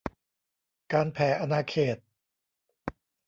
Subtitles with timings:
[0.93, 1.97] การแผ่อาณาเขต